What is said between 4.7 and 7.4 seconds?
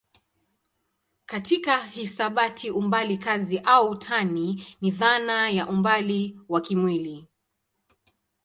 ni dhana ya umbali wa kimwili.